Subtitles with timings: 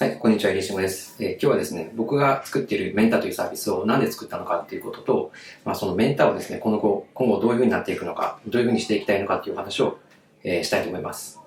[0.00, 5.30] はい、こんにちは、入島です、えー、今日はですね、僕が作っているメンタというサービスをなんで作ったのかっていうことと、
[5.62, 9.98] まあ、そのメンタをですね、今後、今後どういうふうになっていくのか、どういうふうにしていきたいのかっていう話を、
[10.42, 11.38] えー、したいと思います。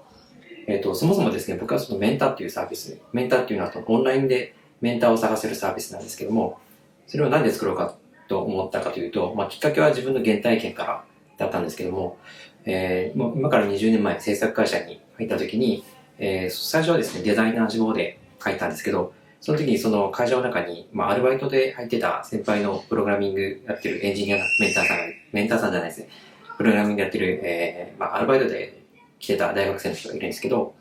[0.68, 6.60] えっ、ー、と、そもそもですね、僕はそのメンタっていうサービス、メンタっていうのはオンラインでメンターを探せるサービスなんですけども、
[7.08, 7.96] それをなんで作ろうか
[8.28, 11.04] と思ったかというと、まあ、きっかけは自分の原体験から
[11.40, 12.20] だったんですけども、
[12.66, 15.84] えー、もう今から20年前制作会社に入った時に、
[16.20, 26.10] えー、最初はですね、デザイナー志望で書いたんですけど、その時にその会社の中に、まあ、アルバイトで入ってた先輩のプログラミングやってるエンジニアメンターさんが、メンターさんじゃないですね、
[26.58, 28.84] プログラミングやってる、えー、まあ、アルバイトで
[29.20, 30.76] 来てた大学生の人がいるんですけど、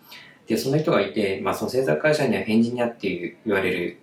[0.46, 3.98] で、その人がいて、まあ、その制作会社にはエンジニアっていう言われる、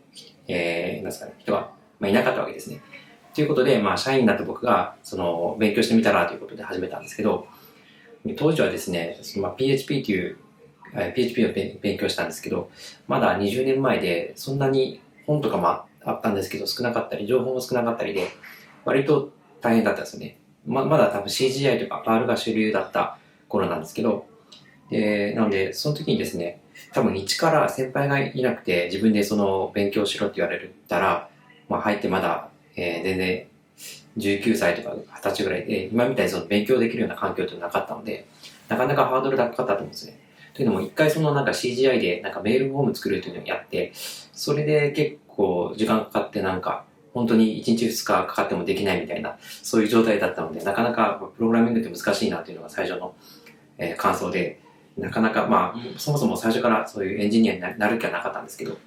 [0.48, 2.82] えー、なんですかね、人が、まあ、いなかったわけですね。
[3.34, 7.48] ということで、まあ、社員になった僕が、その、勉強してみたらということで始めたんですけど、
[8.38, 10.38] 当時はですね、まあ、PHP という
[10.94, 12.70] PHP を勉強したんですけど、
[13.08, 18.28] まだ20年前で、そんなに本とかもあったんですけど、少なかったり、情報も少なかったりで、
[18.86, 20.38] 割と大変だったんですよね。
[20.66, 23.18] ままだ多分 CGI とか R が主流だった
[23.48, 24.28] 頃なんですけど、
[24.90, 26.62] で、なので、その時にですね、
[26.94, 31.30] 多分一から先輩がいなくて、自分でその勉強しろって言われたら、
[31.68, 33.48] まあ入ってまだ、えー、全然
[34.18, 38.26] 19歳とか20歳ぐらいで、今みたいにその勉強できるような環境ってなかったので、
[38.68, 40.20] なかなかハードル高かったと思うんですね。
[40.60, 53.16] というのも、一回そのなんか CGI でなんかメールフォーム作るというのをやって、それで結構時間かかってなんか、本当に1日2日かかってもできないみたいな、そういう状態だったので、なかなかプログラミングって難しいなというのが最初の、
[53.78, 54.60] えー、感想で、
[54.98, 58.78] なかなか、まあ、そもそも最初からそういうエンジニアになる気はなかったんですけど、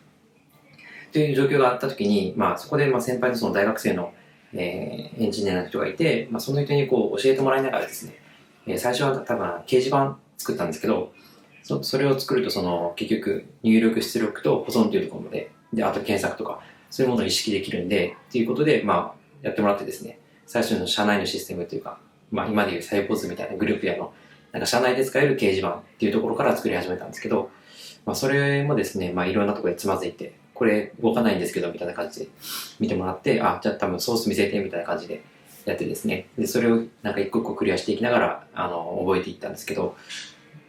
[1.10, 4.12] という状況があった時に、まあ、そこでまあ先輩のその大学生の、
[4.52, 8.18] えー、エンジニアの人がいて、まあ、その人にこう教えてもらいながらですね、
[8.66, 11.14] えー、最初は多分掲示板作ったんですけど、
[11.62, 15.50] そそれを作るとその結局入力出力と保存というところまで。
[15.72, 16.60] であと検索とか
[16.90, 20.18] そういうものを意識できるんでっていうことでまあやってもらってですね。
[20.46, 21.98] 最初の社内のシステムというか、
[22.30, 24.12] まあ、今でいうサイポーズみたいなグループやの
[24.52, 27.50] なんか社内で使える掲示板っていうところから作り始めたんですけど、
[28.04, 32.28] まあ、それもですね、まあ、いろんなところでつまずいてこれ動かないんですけどみたいな感じで
[32.78, 35.24] 見てもらってあじゃあ多分ソース見せてみたいな感じで
[35.64, 36.26] やってですね。
[36.36, 39.96] でそれをなんか一個一個クリアしていきながらあの覚えていったんですけど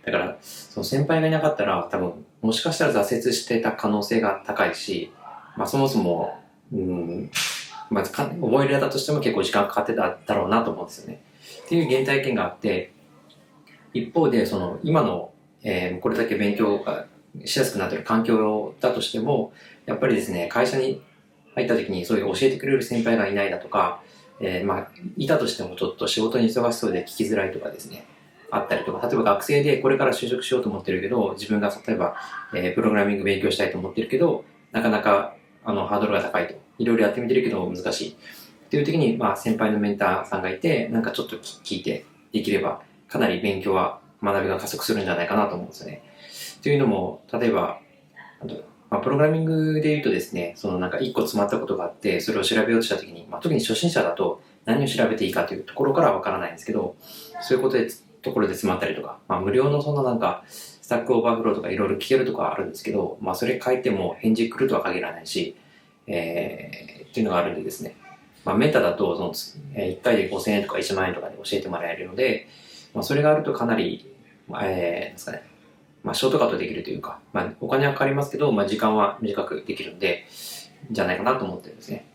[0.05, 5.11] だから、その先輩がいなかったら、多分、もしかしたら挫折してた可能性が高いし、
[5.55, 6.39] まあそもそも、
[6.73, 7.31] うん、
[7.89, 11.21] まあ、覚えられたとしても結構時間かかってただろうなと思うんですよね。
[11.65, 12.91] っていう原体験があって、
[13.93, 15.31] 一方で、その、今の、
[15.63, 17.05] えー、これだけ勉強が
[17.45, 19.53] しやすくなってる環境だとしても、
[19.85, 21.01] やっぱりですね、会社に
[21.55, 24.01] 入った時にそういう教えてくれる先輩がいないだとか、
[24.39, 24.87] えー、まあ、
[25.17, 28.05] いたとしてもちょっと仕事に忙しそうで聞きづらいとかですね、
[28.55, 32.15] あったりとか、例えば学生でこれから就職しようと思ってるけど、自分が例えば、
[32.53, 36.55] えー、プログラミング勉強したいと思ってるけど、なかなかあのハードルが高いと。
[36.79, 38.09] いろいろやってみてるけど難しい。
[38.11, 38.13] っ
[38.69, 46.01] ていう時に、まあ先輩のメンターさんがいて、なんかちょっと聞いてできれば、かなり勉強は、学びが加速するんじゃないかなと思うんですよね。
[46.63, 47.81] というのも、例えば、
[48.89, 56.95] まあ、プログラミングで言うとですね、そのなんか一個詰まったことがあって、それを調べようとした時に、まあ、特に初心者だと何を調べていいかというところからわからないんですけど、
[57.41, 57.89] そういうことで
[58.23, 65.55] ところで詰まったりとか、まあ、無料のそんななんか、 Stack Overflow とかいろいろ聞けるとかあるんですけど、まあ、それ書いても返事来るとは限らないし、
[66.07, 67.95] えー、っていうのがあるんでですね。
[68.45, 72.47] まあ、メタだと、その、1回で5000円とか1万円とかで教えてもらえるので、
[72.93, 74.13] まあ、それがあるとかなり、
[74.61, 75.43] えー、ですかね、
[76.03, 80.25] まあ、ショートカットできるというか、まあ、お金はかかりますけど、まあ、時間は短くできるんで、
[80.91, 82.05] じゃないかなと思ってるんですね。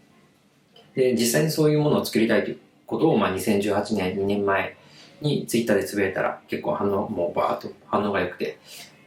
[0.95, 4.77] で、実際にそういうものを作りたいということを、まあ、2018年、2年前
[5.21, 8.59] にツイッターでつぶやいたら結構反応もうバーっと反応が良くて、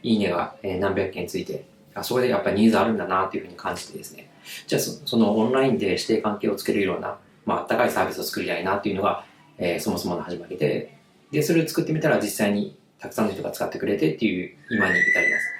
[0.02, 1.64] いいねが何百件ついて、
[1.94, 4.30] あそこでやっぱりニーズあるんだなというふうに感じてですね、
[4.66, 9.24] じゃあそのオンラインで指定関係をつけるような、まあ、あったかいサービスを作りたいなっていうのが、
[9.58, 10.96] えー、そもそもの始まりで、
[11.30, 15.52] で、それを作ってみたら実際にたくさんの人が使ってくれてっていう今に至ります。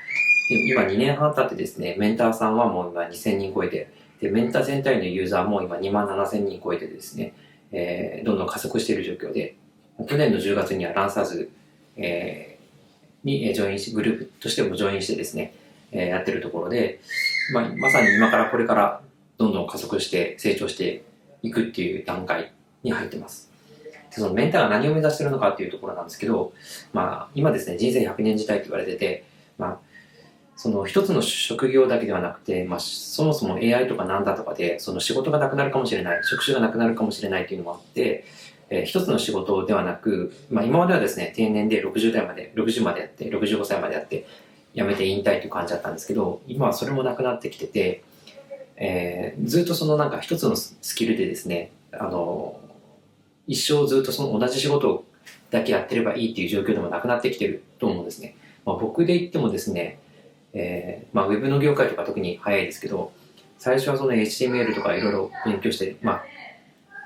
[0.49, 3.91] で今2年半経ってですね、メンターさんはもう今2000人超えて、
[4.21, 7.35] で、メンター全体のユーザーも今2万7000人超えてですね、
[7.73, 9.57] えー、どんどん加速している状況で、
[10.09, 11.51] 去年の10月にはランサーズ、
[11.97, 15.55] えー、にジョインし、グループとしてもジョインしてですね、
[15.93, 17.01] えー、やってるところで、
[17.53, 19.01] まあ、まさに今からこれから
[19.39, 21.05] どんどん加速して成長して
[21.43, 22.53] いくっていう段階
[22.83, 23.51] に入ってます。
[24.11, 26.53] でそのメンターが何を目指してるのかっていうところなんですけど、
[26.93, 29.25] まあ、今ですね、人生100年時代って言われてて、
[29.59, 29.79] まあ、
[30.57, 38.25] その一つの職業だけではなくて、まあ、そもそも AI とかなんだとかで、その仕事がなくなるかもしれない、職種がなくなるかもしれないっていうのもあって、
[38.73, 44.27] えー、一つの仕事ではなく、まあ、今まではですね、定年で60代まで、60までやって、65歳までやって、
[44.75, 48.03] 辞めて引退という感じだったんですけど、今はそれもなくなってきてて、
[48.77, 52.59] えー、ずっとそのなんか一つのスキルでですね、あの、
[53.47, 55.05] 一生ずっとその同じ仕事
[55.51, 58.37] だけやってればいいっていう状況でもなくなってきてると思うんですね。
[58.65, 59.99] まあ、僕で言ってもですね、
[60.55, 63.13] えー、まあ、ウェブの業界とか特に早いですけど、
[63.59, 66.25] 最初はその HTML とかいろいろ勉強して、まあ、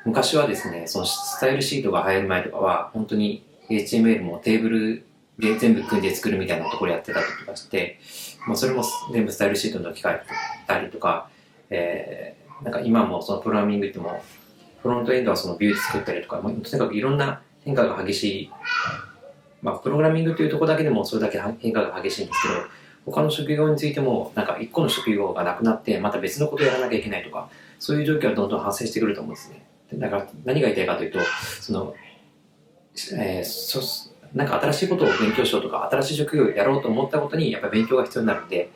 [0.07, 5.05] 昔はですね、そのスタイルシートが入る前とかは、本当に HTML もテーブル
[5.37, 7.99] で全部組んで作るみたいなところやってたりとかして、
[8.47, 10.21] まあ、それも全部スタイルシートの機械
[10.69, 11.29] たりとか、
[11.71, 14.23] えー、なんか今もそのプログラミングっても、
[14.81, 18.51] フロントエンドはそのビュー作ったりとか、まあ、とにかくいろんな変化が激しい、
[19.61, 27.49] まあ、プログラミングというところだけでもそれだけ変化が激しいんですけど、他の職業についても、なんか一個の職業がなくなって、また別のことをやらなきゃいけないとか、
[27.81, 29.67] そういう状況はどんどん発生してくると思うんですね。
[29.95, 31.21] だから何が言いたいかというと、
[31.61, 31.95] その、
[33.15, 33.81] えー、そ
[34.35, 38.71] なんか新しいことを勉強しようとか、新しい職業をやろうと思ったことに、やっぱり勉強が必要になるんで、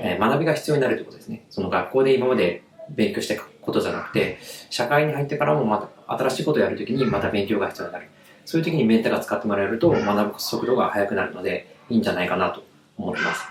[0.00, 1.44] えー、学びが必要になるということですね。
[1.50, 4.38] その学校で今まで勉強したことじゃなくて、
[4.70, 8.08] 社会に入ってからもまた新しいことをやるときにまた勉強が必要になる。
[8.44, 12.64] そういう時にメンターが使ってもらえると学ぶ速度が速くなるのでいいんじゃないかなと
[12.96, 13.48] 思ってます。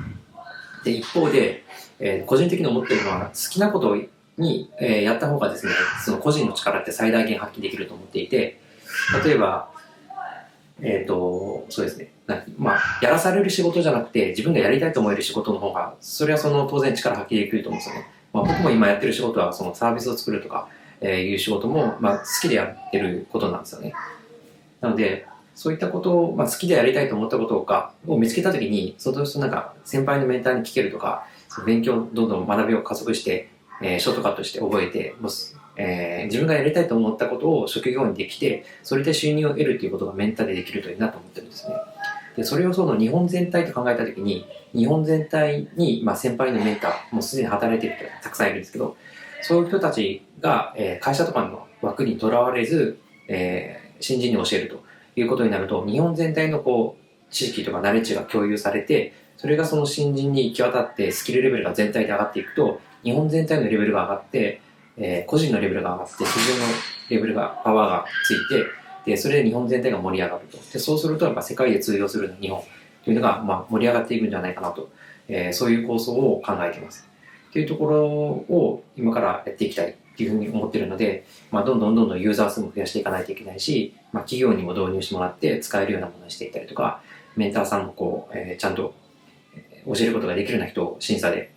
[0.84, 1.64] で、一方で、
[2.00, 3.98] えー、個人的に思っているのは好きなことを
[4.40, 8.60] に、えー、やった方がですね、その個人の力って最大限発揮できると思っていて、
[9.24, 9.70] 例えば、
[10.82, 12.12] えっ、ー、と、そうですね。
[12.58, 18.08] まあ、やらされる仕事じゃなくて、自分がやりたいと思える仕事の方が、それはその当然力発揮できると思うんですよね。
[18.32, 20.70] まあ、僕も今やってる仕事は、そのサービスを作るとか、
[21.02, 23.94] えー、いう仕事も、まあ、好きでやってることなんですよね。
[24.82, 25.26] なので、
[25.56, 31.26] そういったことを、まあ、好きでやりたいと思ったことがを見つけたときに、そのなんか先輩のメンターに聞けるとか、
[31.66, 33.50] 勉強、どんどん学びを加速して、
[33.82, 35.16] えー、ショートカットして覚えて、
[35.78, 41.76] えー、自分がやりたいと思ったことを職業にできて、それで収入を得るということがメンターでできるといいなと思ってるんですね。
[42.36, 48.98] で、それをその日本全体と考えたときに、日本全体に、まあ、先輩のメンター、もうすでに働いてる人がたくさんいるんですけど、
[49.42, 54.84] そういう人たちが、えー、会社とかの枠にとらわれず、えー、新人に教えると
[55.16, 64.62] いうことになると、日本全体のこう、知識とかナレッジが共有されて、それがその新人に行き渡ってスキルレベルが全体で上がっていくと、日本全体のレベルが上がって、
[64.98, 66.74] えー、個人のレベルが上がって、市場の
[67.10, 68.66] レベルが、パワーがついて、
[69.06, 70.58] で、それで日本全体が盛り上がると。
[70.72, 72.62] で、そうすると、やっぱ世界で通用する日本
[73.04, 74.90] というのが、まあ、盛り上がっていくんじゃないかなと、
[75.28, 77.08] えー、そういう構想を考えています。
[77.52, 87.02] というところを今からやっていきたいっていうふうに思ってるので、まあ、どんどんどんどんユーザー数も増やしていかないといけないし、まあ、企業にも導入してもらって使えるようなものにしていったりとか、
[87.36, 88.94] メンターさんもこう、えー、ちゃんと
[89.86, 91.54] 教えることができるような人を審査で、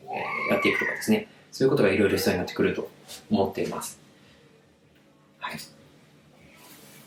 [0.51, 2.91] やっていくとかですね、そういうことがいろいろ必要になってくると
[3.31, 3.99] 思っています。
[5.39, 5.59] はい。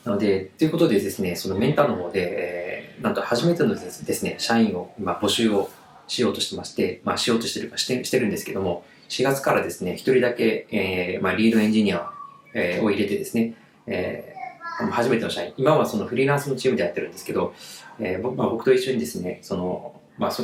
[0.04, 5.69] なので、ということでですね、そのメンターの方で、えー、なんと初めてのですね、社員を今募集を
[6.07, 12.12] しようとしてまして、まあしようとしてるかしてしてるんですけども、4月からですね、一人だけ、えー、まあ、リードエンジニア、
[12.54, 13.56] えー、を入れてですね、
[13.88, 17.54] えー、初めての社員、今はそのフリーランスのチームでやってるんですけど、
[18.00, 20.44] えーまあ、僕と一緒にですね、その、まあそ、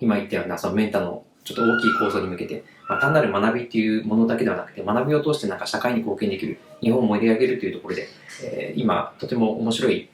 [0.00, 8.08] 今言ったようなその MENTA のちょっと大きい構想に向けて、まあ、単なる学びっていうものだけではなくて、学びを通してなんか社会に貢献できる、日本を盛り上げるというところで、
[8.42, 10.08] えー、今、とても面白い、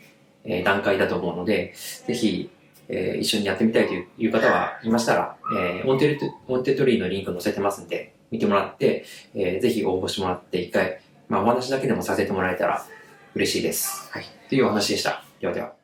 [0.64, 1.74] 段階だと思うので、
[2.06, 2.50] ぜひ、
[2.88, 9.04] えー、一緒にやってみたいという方はいましたら、えー、 Wante、Wantedly のリンク載せてますんで、見てもらって、
[9.34, 12.84] えー、ぜひ応募してもらって一回、まあお話だけでもさせてもらえたら
[13.34, 14.10] 嬉しいです。
[14.10, 14.24] はい。
[14.48, 15.22] というお話でした。
[15.40, 15.79] ではでは。